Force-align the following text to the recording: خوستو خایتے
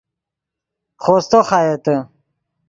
خوستو 1.03 1.39
خایتے 1.49 1.95